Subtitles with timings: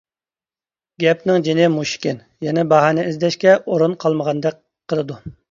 [1.03, 5.21] گەپنىڭ جېنى مۇشۇكەن، يەنە باھانە ئىزدەشكە ئورۇن قالمىغاندەك قىلىدۇ.